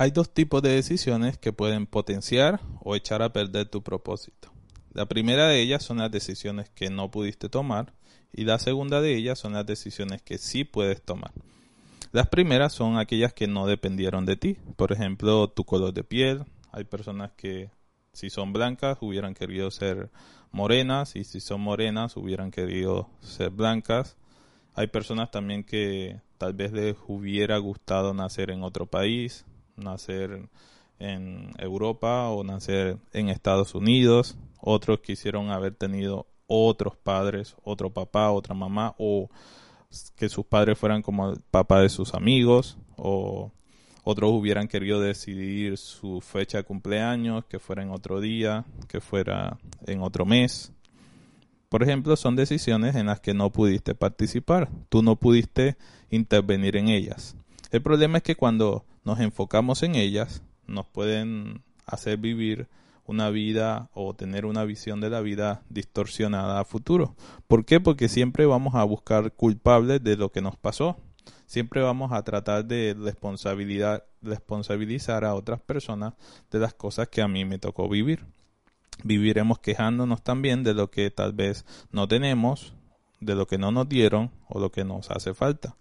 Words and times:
Hay 0.00 0.12
dos 0.12 0.32
tipos 0.32 0.62
de 0.62 0.68
decisiones 0.70 1.38
que 1.38 1.52
pueden 1.52 1.84
potenciar 1.88 2.60
o 2.84 2.94
echar 2.94 3.20
a 3.20 3.32
perder 3.32 3.68
tu 3.68 3.82
propósito. 3.82 4.52
La 4.92 5.06
primera 5.06 5.48
de 5.48 5.60
ellas 5.60 5.82
son 5.82 5.98
las 5.98 6.08
decisiones 6.08 6.70
que 6.70 6.88
no 6.88 7.10
pudiste 7.10 7.48
tomar 7.48 7.94
y 8.32 8.44
la 8.44 8.60
segunda 8.60 9.00
de 9.00 9.16
ellas 9.16 9.40
son 9.40 9.54
las 9.54 9.66
decisiones 9.66 10.22
que 10.22 10.38
sí 10.38 10.62
puedes 10.62 11.02
tomar. 11.02 11.32
Las 12.12 12.28
primeras 12.28 12.72
son 12.72 12.96
aquellas 12.96 13.32
que 13.32 13.48
no 13.48 13.66
dependieron 13.66 14.24
de 14.24 14.36
ti, 14.36 14.56
por 14.76 14.92
ejemplo, 14.92 15.48
tu 15.48 15.64
color 15.64 15.92
de 15.92 16.04
piel. 16.04 16.44
Hay 16.70 16.84
personas 16.84 17.32
que 17.32 17.72
si 18.12 18.30
son 18.30 18.52
blancas 18.52 18.98
hubieran 19.00 19.34
querido 19.34 19.68
ser 19.72 20.10
morenas 20.52 21.16
y 21.16 21.24
si 21.24 21.40
son 21.40 21.60
morenas 21.60 22.16
hubieran 22.16 22.52
querido 22.52 23.10
ser 23.20 23.50
blancas. 23.50 24.16
Hay 24.76 24.86
personas 24.86 25.32
también 25.32 25.64
que 25.64 26.20
tal 26.38 26.52
vez 26.52 26.70
les 26.70 26.94
hubiera 27.08 27.58
gustado 27.58 28.14
nacer 28.14 28.52
en 28.52 28.62
otro 28.62 28.86
país, 28.86 29.44
nacer 29.78 30.48
en 30.98 31.52
Europa 31.58 32.28
o 32.28 32.44
nacer 32.44 32.98
en 33.12 33.28
Estados 33.28 33.74
Unidos. 33.74 34.36
Otros 34.60 35.00
quisieron 35.00 35.50
haber 35.50 35.74
tenido 35.74 36.26
otros 36.46 36.96
padres, 36.96 37.54
otro 37.62 37.90
papá, 37.90 38.30
otra 38.30 38.54
mamá, 38.54 38.94
o 38.98 39.28
que 40.16 40.28
sus 40.28 40.44
padres 40.44 40.78
fueran 40.78 41.02
como 41.02 41.30
el 41.30 41.40
papá 41.50 41.80
de 41.80 41.88
sus 41.88 42.14
amigos, 42.14 42.78
o 42.96 43.52
otros 44.02 44.32
hubieran 44.32 44.68
querido 44.68 45.00
decidir 45.00 45.76
su 45.76 46.20
fecha 46.20 46.58
de 46.58 46.64
cumpleaños, 46.64 47.44
que 47.44 47.58
fuera 47.58 47.82
en 47.82 47.90
otro 47.90 48.20
día, 48.20 48.64
que 48.88 49.00
fuera 49.00 49.58
en 49.86 50.02
otro 50.02 50.24
mes. 50.24 50.72
Por 51.68 51.82
ejemplo, 51.82 52.16
son 52.16 52.34
decisiones 52.34 52.96
en 52.96 53.06
las 53.06 53.20
que 53.20 53.34
no 53.34 53.52
pudiste 53.52 53.94
participar, 53.94 54.70
tú 54.88 55.02
no 55.02 55.16
pudiste 55.16 55.76
intervenir 56.10 56.76
en 56.76 56.88
ellas. 56.88 57.36
El 57.70 57.82
problema 57.82 58.18
es 58.18 58.24
que 58.24 58.36
cuando 58.36 58.86
nos 59.08 59.20
enfocamos 59.20 59.82
en 59.82 59.94
ellas, 59.94 60.42
nos 60.66 60.84
pueden 60.84 61.62
hacer 61.86 62.18
vivir 62.18 62.68
una 63.06 63.30
vida 63.30 63.88
o 63.94 64.14
tener 64.14 64.44
una 64.44 64.66
visión 64.66 65.00
de 65.00 65.08
la 65.08 65.22
vida 65.22 65.62
distorsionada 65.70 66.60
a 66.60 66.64
futuro. 66.66 67.16
¿Por 67.46 67.64
qué? 67.64 67.80
Porque 67.80 68.10
siempre 68.10 68.44
vamos 68.44 68.74
a 68.74 68.84
buscar 68.84 69.32
culpables 69.32 70.04
de 70.04 70.18
lo 70.18 70.30
que 70.30 70.42
nos 70.42 70.58
pasó. 70.58 70.98
Siempre 71.46 71.80
vamos 71.80 72.12
a 72.12 72.22
tratar 72.22 72.66
de 72.66 72.94
responsabilidad, 72.98 74.04
responsabilizar 74.20 75.24
a 75.24 75.34
otras 75.34 75.62
personas 75.62 76.12
de 76.50 76.58
las 76.58 76.74
cosas 76.74 77.08
que 77.08 77.22
a 77.22 77.28
mí 77.28 77.46
me 77.46 77.58
tocó 77.58 77.88
vivir. 77.88 78.26
Viviremos 79.04 79.58
quejándonos 79.58 80.22
también 80.22 80.64
de 80.64 80.74
lo 80.74 80.90
que 80.90 81.10
tal 81.10 81.32
vez 81.32 81.64
no 81.92 82.08
tenemos, 82.08 82.74
de 83.20 83.34
lo 83.34 83.46
que 83.46 83.56
no 83.56 83.72
nos 83.72 83.88
dieron 83.88 84.30
o 84.50 84.60
lo 84.60 84.70
que 84.70 84.84
nos 84.84 85.10
hace 85.10 85.32
falta. 85.32 85.76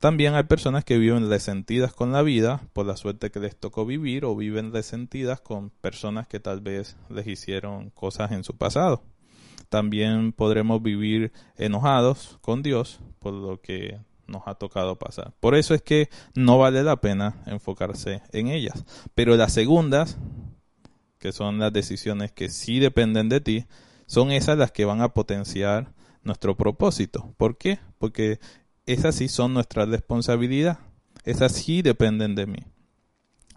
También 0.00 0.34
hay 0.34 0.44
personas 0.44 0.82
que 0.82 0.96
viven 0.96 1.28
resentidas 1.28 1.92
con 1.92 2.10
la 2.10 2.22
vida 2.22 2.62
por 2.72 2.86
la 2.86 2.96
suerte 2.96 3.30
que 3.30 3.38
les 3.38 3.54
tocó 3.54 3.84
vivir 3.84 4.24
o 4.24 4.34
viven 4.34 4.72
resentidas 4.72 5.42
con 5.42 5.68
personas 5.68 6.26
que 6.26 6.40
tal 6.40 6.62
vez 6.62 6.96
les 7.10 7.26
hicieron 7.26 7.90
cosas 7.90 8.32
en 8.32 8.42
su 8.42 8.56
pasado. 8.56 9.02
También 9.68 10.32
podremos 10.32 10.82
vivir 10.82 11.32
enojados 11.58 12.38
con 12.40 12.62
Dios 12.62 13.00
por 13.18 13.34
lo 13.34 13.60
que 13.60 13.98
nos 14.26 14.40
ha 14.46 14.54
tocado 14.54 14.96
pasar. 14.96 15.34
Por 15.38 15.54
eso 15.54 15.74
es 15.74 15.82
que 15.82 16.08
no 16.34 16.56
vale 16.56 16.82
la 16.82 17.02
pena 17.02 17.42
enfocarse 17.44 18.22
en 18.32 18.48
ellas. 18.48 18.86
Pero 19.14 19.36
las 19.36 19.52
segundas, 19.52 20.16
que 21.18 21.32
son 21.32 21.58
las 21.58 21.74
decisiones 21.74 22.32
que 22.32 22.48
sí 22.48 22.78
dependen 22.78 23.28
de 23.28 23.42
ti, 23.42 23.66
son 24.06 24.32
esas 24.32 24.56
las 24.56 24.72
que 24.72 24.86
van 24.86 25.02
a 25.02 25.12
potenciar 25.12 25.92
nuestro 26.22 26.56
propósito. 26.56 27.34
¿Por 27.36 27.58
qué? 27.58 27.78
Porque 27.98 28.40
esas 28.92 29.14
sí 29.14 29.28
son 29.28 29.54
nuestra 29.54 29.84
responsabilidad. 29.84 30.78
Esas 31.24 31.52
sí 31.52 31.82
dependen 31.82 32.34
de 32.34 32.46
mí. 32.46 32.64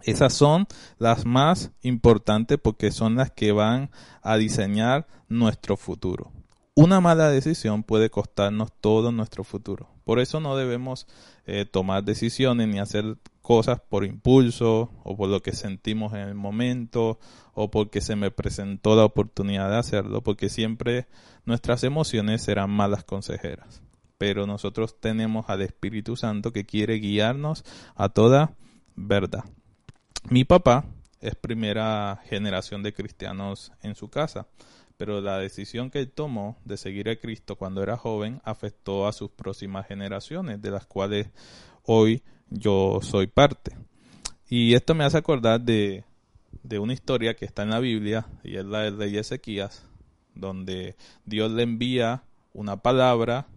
Esas 0.02 0.34
son 0.34 0.66
las 0.98 1.24
más 1.24 1.72
importantes 1.82 2.58
porque 2.62 2.90
son 2.90 3.16
las 3.16 3.30
que 3.30 3.52
van 3.52 3.90
a 4.22 4.36
diseñar 4.36 5.06
nuestro 5.28 5.76
futuro. 5.76 6.30
Una 6.76 7.00
mala 7.00 7.30
decisión 7.30 7.84
puede 7.84 8.10
costarnos 8.10 8.70
todo 8.80 9.12
nuestro 9.12 9.44
futuro. 9.44 9.88
Por 10.04 10.18
eso 10.18 10.40
no 10.40 10.56
debemos 10.56 11.06
eh, 11.46 11.64
tomar 11.64 12.04
decisiones 12.04 12.68
ni 12.68 12.78
hacer 12.78 13.16
cosas 13.40 13.80
por 13.80 14.04
impulso 14.04 14.90
o 15.04 15.16
por 15.16 15.30
lo 15.30 15.40
que 15.40 15.52
sentimos 15.52 16.12
en 16.12 16.20
el 16.20 16.34
momento 16.34 17.18
o 17.54 17.70
porque 17.70 18.00
se 18.00 18.16
me 18.16 18.30
presentó 18.30 18.96
la 18.96 19.04
oportunidad 19.04 19.70
de 19.70 19.78
hacerlo, 19.78 20.22
porque 20.22 20.48
siempre 20.48 21.06
nuestras 21.46 21.84
emociones 21.84 22.42
serán 22.42 22.70
malas 22.70 23.04
consejeras 23.04 23.84
pero 24.24 24.46
nosotros 24.46 24.98
tenemos 24.98 25.50
al 25.50 25.60
Espíritu 25.60 26.16
Santo 26.16 26.50
que 26.50 26.64
quiere 26.64 26.94
guiarnos 26.94 27.62
a 27.94 28.08
toda 28.08 28.54
verdad. 28.96 29.44
Mi 30.30 30.44
papá 30.44 30.86
es 31.20 31.34
primera 31.34 32.22
generación 32.24 32.82
de 32.82 32.94
cristianos 32.94 33.70
en 33.82 33.94
su 33.94 34.08
casa, 34.08 34.46
pero 34.96 35.20
la 35.20 35.38
decisión 35.38 35.90
que 35.90 35.98
él 35.98 36.10
tomó 36.10 36.56
de 36.64 36.78
seguir 36.78 37.10
a 37.10 37.16
Cristo 37.16 37.56
cuando 37.56 37.82
era 37.82 37.98
joven 37.98 38.40
afectó 38.44 39.06
a 39.06 39.12
sus 39.12 39.30
próximas 39.30 39.86
generaciones, 39.86 40.62
de 40.62 40.70
las 40.70 40.86
cuales 40.86 41.28
hoy 41.82 42.22
yo 42.48 43.00
soy 43.02 43.26
parte. 43.26 43.76
Y 44.48 44.72
esto 44.72 44.94
me 44.94 45.04
hace 45.04 45.18
acordar 45.18 45.60
de, 45.60 46.04
de 46.62 46.78
una 46.78 46.94
historia 46.94 47.34
que 47.34 47.44
está 47.44 47.62
en 47.62 47.70
la 47.70 47.78
Biblia, 47.78 48.26
y 48.42 48.56
es 48.56 48.64
la 48.64 48.84
del 48.84 48.96
rey 48.96 49.18
Ezequías, 49.18 49.86
donde 50.34 50.96
Dios 51.26 51.50
le 51.52 51.62
envía 51.62 52.22
una 52.54 52.78
palabra 52.78 53.48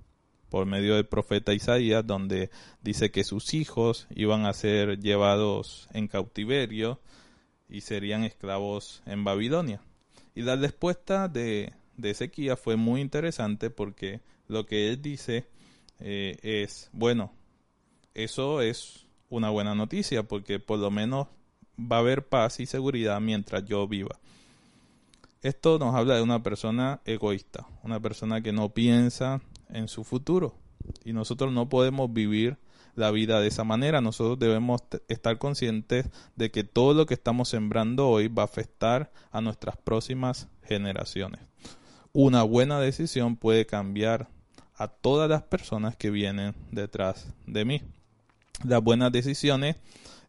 por 0.49 0.65
medio 0.65 0.95
del 0.95 1.05
profeta 1.05 1.53
Isaías, 1.53 2.05
donde 2.05 2.49
dice 2.81 3.11
que 3.11 3.23
sus 3.23 3.53
hijos 3.53 4.07
iban 4.15 4.45
a 4.45 4.53
ser 4.53 4.99
llevados 4.99 5.89
en 5.93 6.07
cautiverio 6.07 6.99
y 7.69 7.81
serían 7.81 8.23
esclavos 8.23 9.03
en 9.05 9.23
Babilonia. 9.23 9.81
Y 10.35 10.43
la 10.43 10.55
respuesta 10.55 11.27
de, 11.27 11.73
de 11.97 12.11
Ezequiel 12.11 12.57
fue 12.57 12.75
muy 12.75 13.01
interesante 13.01 13.69
porque 13.69 14.21
lo 14.47 14.65
que 14.65 14.89
él 14.89 15.01
dice 15.01 15.47
eh, 15.99 16.37
es, 16.41 16.89
bueno, 16.93 17.33
eso 18.13 18.61
es 18.61 19.05
una 19.29 19.49
buena 19.49 19.75
noticia 19.75 20.23
porque 20.23 20.59
por 20.59 20.79
lo 20.79 20.91
menos 20.91 21.27
va 21.79 21.97
a 21.97 21.99
haber 21.99 22.27
paz 22.27 22.59
y 22.59 22.65
seguridad 22.65 23.19
mientras 23.19 23.65
yo 23.65 23.87
viva. 23.87 24.19
Esto 25.41 25.77
nos 25.77 25.93
habla 25.93 26.15
de 26.15 26.21
una 26.21 26.41
persona 26.41 27.01
egoísta, 27.05 27.67
una 27.83 27.99
persona 27.99 28.41
que 28.41 28.51
no 28.51 28.69
piensa 28.69 29.41
en 29.69 29.87
su 29.87 30.03
futuro. 30.03 30.55
Y 31.03 31.13
nosotros 31.13 31.51
no 31.51 31.69
podemos 31.69 32.11
vivir 32.13 32.57
la 32.95 33.11
vida 33.11 33.39
de 33.39 33.47
esa 33.47 33.63
manera. 33.63 34.01
Nosotros 34.01 34.39
debemos 34.39 34.81
estar 35.07 35.37
conscientes 35.37 36.09
de 36.35 36.51
que 36.51 36.63
todo 36.63 36.93
lo 36.93 37.05
que 37.05 37.13
estamos 37.13 37.49
sembrando 37.49 38.09
hoy 38.09 38.27
va 38.27 38.41
a 38.41 38.45
afectar 38.45 39.11
a 39.31 39.39
nuestras 39.41 39.77
próximas 39.77 40.47
generaciones. 40.63 41.41
Una 42.11 42.43
buena 42.43 42.79
decisión 42.79 43.37
puede 43.37 43.65
cambiar 43.65 44.27
a 44.75 44.87
todas 44.87 45.29
las 45.29 45.43
personas 45.43 45.95
que 45.95 46.09
vienen 46.09 46.55
detrás 46.71 47.33
de 47.45 47.65
mí. 47.65 47.81
Las 48.63 48.81
buenas 48.81 49.11
decisiones 49.11 49.75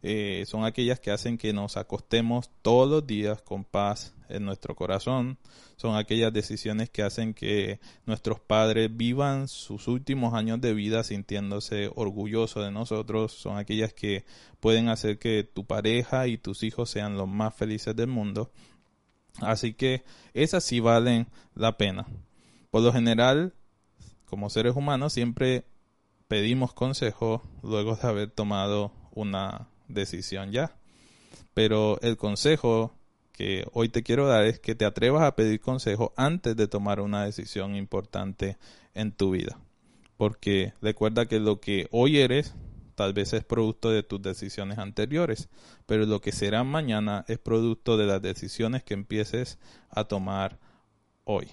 eh, 0.03 0.43
son 0.47 0.65
aquellas 0.65 0.99
que 0.99 1.11
hacen 1.11 1.37
que 1.37 1.51
nos 1.51 1.77
acostemos 1.77 2.49
todos 2.61 2.89
los 2.89 3.07
días 3.07 3.41
con 3.41 3.63
paz 3.63 4.13
en 4.29 4.45
nuestro 4.45 4.75
corazón. 4.75 5.37
Son 5.75 5.95
aquellas 5.95 6.31
decisiones 6.31 6.89
que 6.89 7.03
hacen 7.03 7.33
que 7.33 7.79
nuestros 8.05 8.39
padres 8.39 8.95
vivan 8.95 9.47
sus 9.47 9.87
últimos 9.87 10.33
años 10.33 10.61
de 10.61 10.73
vida 10.73 11.03
sintiéndose 11.03 11.91
orgullosos 11.95 12.63
de 12.63 12.71
nosotros. 12.71 13.33
Son 13.33 13.57
aquellas 13.57 13.93
que 13.93 14.25
pueden 14.59 14.89
hacer 14.89 15.19
que 15.19 15.43
tu 15.43 15.65
pareja 15.65 16.27
y 16.27 16.37
tus 16.37 16.63
hijos 16.63 16.89
sean 16.89 17.17
los 17.17 17.27
más 17.27 17.55
felices 17.55 17.95
del 17.95 18.07
mundo. 18.07 18.51
Así 19.41 19.73
que 19.73 20.03
esas 20.33 20.63
sí 20.63 20.79
valen 20.79 21.27
la 21.55 21.77
pena. 21.77 22.07
Por 22.71 22.81
lo 22.81 22.93
general, 22.93 23.53
como 24.25 24.49
seres 24.49 24.75
humanos, 24.75 25.13
siempre 25.13 25.65
pedimos 26.27 26.73
consejo 26.73 27.41
luego 27.63 27.95
de 27.95 28.07
haber 28.07 28.31
tomado 28.31 28.91
una 29.11 29.67
decisión 29.87 30.51
ya. 30.51 30.75
Pero 31.53 31.99
el 32.01 32.15
consejo 32.17 32.93
que 33.39 33.65
hoy 33.71 33.87
te 33.87 34.03
quiero 34.03 34.27
dar 34.27 34.43
es 34.43 34.59
que 34.59 34.75
te 34.75 34.83
atrevas 34.83 35.23
a 35.23 35.33
pedir 35.33 35.61
consejo 35.61 36.11
antes 36.17 36.57
de 36.57 36.67
tomar 36.67 36.99
una 36.99 37.23
decisión 37.23 37.73
importante 37.73 38.57
en 38.93 39.13
tu 39.13 39.31
vida. 39.31 39.57
Porque 40.17 40.73
recuerda 40.81 41.25
que 41.25 41.39
lo 41.39 41.61
que 41.61 41.87
hoy 41.91 42.17
eres 42.17 42.53
tal 42.95 43.13
vez 43.13 43.31
es 43.31 43.45
producto 43.45 43.91
de 43.91 44.03
tus 44.03 44.21
decisiones 44.21 44.77
anteriores, 44.77 45.47
pero 45.85 46.05
lo 46.05 46.19
que 46.19 46.33
será 46.33 46.65
mañana 46.65 47.23
es 47.29 47.37
producto 47.37 47.95
de 47.95 48.07
las 48.07 48.21
decisiones 48.21 48.83
que 48.83 48.93
empieces 48.93 49.57
a 49.89 50.03
tomar 50.03 50.59
hoy. 51.23 51.47